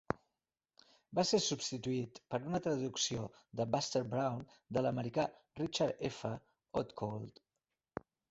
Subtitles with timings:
[1.17, 3.27] Va ser substituït per una traducció
[3.61, 4.41] de "Buster Brown"
[4.77, 5.25] de l'americà
[5.61, 6.35] Richard F.
[6.83, 7.39] Outcault.